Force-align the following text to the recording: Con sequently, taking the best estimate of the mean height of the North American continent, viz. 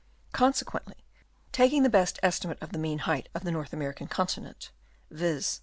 Con 0.31 0.51
sequently, 0.51 1.05
taking 1.51 1.83
the 1.83 1.87
best 1.89 2.17
estimate 2.23 2.57
of 2.59 2.71
the 2.71 2.79
mean 2.79 2.97
height 3.05 3.29
of 3.35 3.43
the 3.43 3.51
North 3.51 3.71
American 3.71 4.07
continent, 4.07 4.71
viz. 5.11 5.59